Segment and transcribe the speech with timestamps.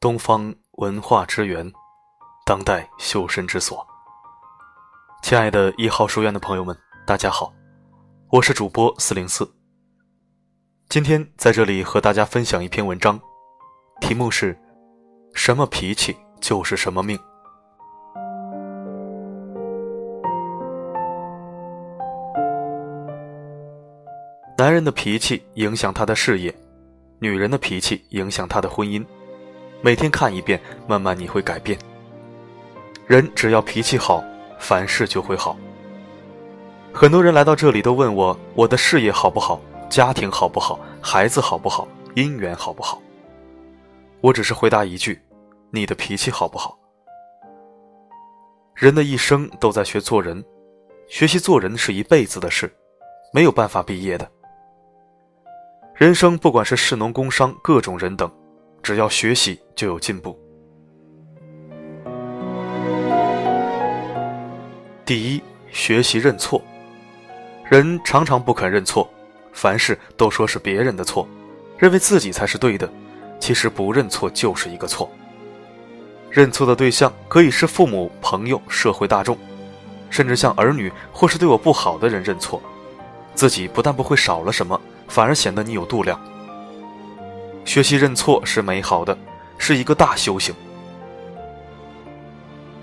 [0.00, 1.70] 东方文化之源，
[2.46, 3.86] 当代修身之所。
[5.22, 6.74] 亲爱的一号书院的朋友们，
[7.06, 7.52] 大家好，
[8.30, 9.46] 我是主播四零四。
[10.88, 13.20] 今天在这里和大家分享一篇文章，
[14.00, 14.58] 题目是
[15.36, 17.18] “什么脾气就是什么命”。
[24.56, 26.58] 男人的脾气影响他的事业，
[27.18, 29.04] 女人的脾气影响他的婚姻。
[29.82, 31.78] 每天看一遍，慢慢你会改变。
[33.06, 34.22] 人只要脾气好，
[34.58, 35.56] 凡事就会好。
[36.92, 39.60] 很多人来到这里都问我：我的事业好不好？
[39.88, 40.78] 家庭好不好？
[41.00, 41.88] 孩子好不好？
[42.14, 43.00] 姻缘好不好？
[44.20, 45.20] 我只是回答一句：
[45.70, 46.78] 你的脾气好不好？
[48.74, 50.44] 人的一生都在学做人，
[51.08, 52.70] 学习做人是一辈子的事，
[53.32, 54.30] 没有办法毕业的。
[55.94, 58.30] 人生不管是士农工商各种人等，
[58.82, 60.38] 只要学习就有进步。
[65.04, 66.62] 第一，学习认错。
[67.68, 69.08] 人常常不肯认错，
[69.52, 71.26] 凡事都说是别人的错，
[71.78, 72.90] 认为自己才是对的。
[73.38, 75.10] 其实不认错就是一个错。
[76.30, 79.36] 认错的对象可以是父母、朋友、社会大众，
[80.10, 82.62] 甚至向儿女或是对我不好的人认错，
[83.34, 84.80] 自己不但不会少了什么。
[85.08, 86.20] 反而显得你有度量。
[87.70, 89.16] 学习认错是美好的，
[89.56, 90.52] 是一个大修行。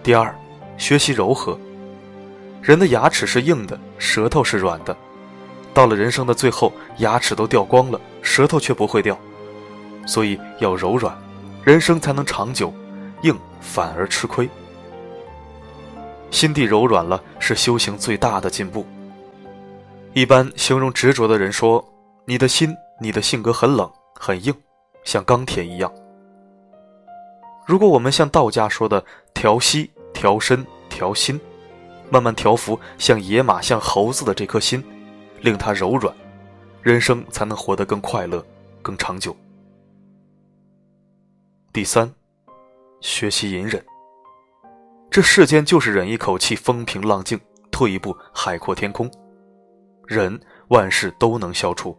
[0.00, 0.32] 第二，
[0.78, 1.58] 学习柔和。
[2.62, 4.96] 人的牙齿是硬的，舌头是软的。
[5.74, 9.18] 到了人生的最后，牙齿都掉光了，舌头却不会掉，
[10.06, 11.12] 所以要柔软，
[11.64, 12.72] 人生才能长久。
[13.22, 14.48] 硬反而吃亏。
[16.30, 18.86] 心地柔软了，是修行最大的进步。
[20.12, 21.84] 一般形容执着的人说。
[22.28, 24.52] 你的心，你的性格很冷很硬，
[25.06, 25.90] 像钢铁一样。
[27.64, 31.40] 如果我们像道家说的调息、调身、调心，
[32.10, 34.84] 慢慢调服像野马、像猴子的这颗心，
[35.40, 36.14] 令它柔软，
[36.82, 38.44] 人生才能活得更快乐、
[38.82, 39.34] 更长久。
[41.72, 42.12] 第三，
[43.00, 43.82] 学习隐忍。
[45.08, 47.38] 这世间就是忍一口气，风平浪静；
[47.70, 49.10] 退一步，海阔天空。
[50.06, 50.38] 忍，
[50.68, 51.96] 万事都能消除。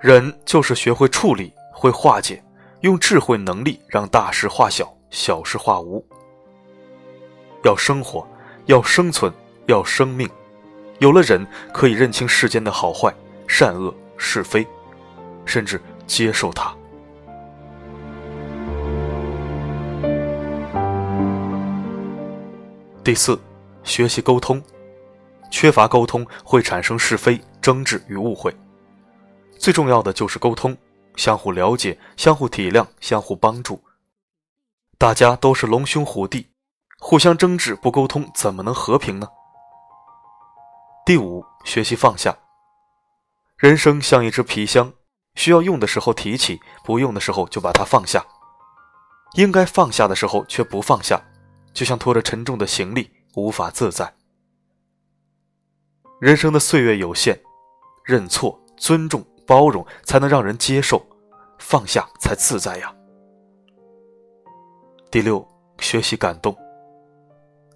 [0.00, 2.42] 忍就是学会处理，会化解，
[2.80, 6.02] 用智慧能力让大事化小，小事化无。
[7.64, 8.26] 要生活，
[8.64, 9.30] 要生存，
[9.66, 10.28] 要生命。
[11.00, 13.14] 有了忍，可以认清世间的好坏、
[13.46, 14.66] 善恶、是非，
[15.44, 16.74] 甚至接受它。
[23.04, 23.38] 第四，
[23.84, 24.62] 学习沟通。
[25.50, 28.52] 缺乏沟通会产生是非、争执与误会。
[29.58, 30.76] 最重要的就是沟通，
[31.16, 33.82] 相互了解，相互体谅，相互帮助。
[34.98, 36.48] 大家都是龙兄虎弟，
[36.98, 39.28] 互相争执不沟通，怎么能和平呢？
[41.04, 42.36] 第五，学习放下。
[43.56, 44.92] 人生像一只皮箱，
[45.34, 48.24] 需要用的时候提起，不用的时候就把它放下。
[49.34, 51.22] 应该放下的时候却不放下，
[51.72, 54.14] 就像拖着沉重的行李，无法自在。
[56.20, 57.38] 人生的岁月有限，
[58.04, 59.22] 认错，尊重。
[59.46, 61.04] 包容才能让人接受，
[61.58, 62.92] 放下才自在呀。
[65.10, 65.46] 第六，
[65.78, 66.54] 学习感动。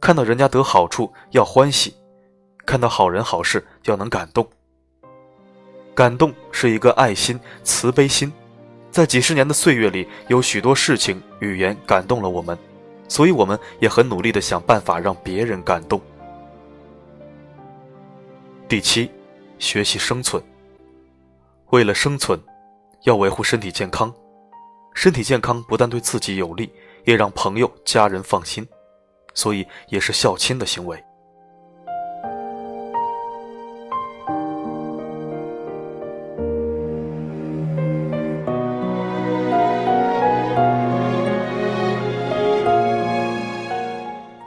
[0.00, 1.94] 看到人家得好处要欢喜，
[2.66, 4.46] 看到好人好事要能感动。
[5.94, 8.32] 感动是一个爱心、慈悲心，
[8.90, 12.58] 在几十年的岁月里，有许多事情、语言感动了我们，
[13.08, 16.00] 所以我们也很努力的想办法让别人感动。
[18.66, 19.10] 第七，
[19.58, 20.42] 学习生存。
[21.70, 22.36] 为了生存，
[23.04, 24.12] 要维护身体健康。
[24.92, 26.68] 身体健康不但对自己有利，
[27.04, 28.66] 也让朋友、家人放心，
[29.34, 31.00] 所以也是孝亲的行为。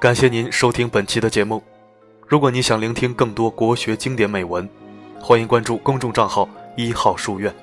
[0.00, 1.62] 感谢您收听本期的节目。
[2.26, 4.68] 如果你想聆听更多国学经典美文，
[5.20, 6.48] 欢迎关注公众账号。
[6.76, 7.54] 一号书院。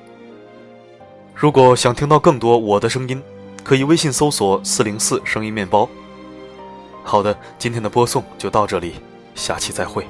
[1.36, 3.22] 如果想听到更多我的声音，
[3.64, 5.88] 可以微信搜索“四零四声音面包”。
[7.04, 8.96] 好的，今天的播送就到这里，
[9.36, 10.06] 下期再会。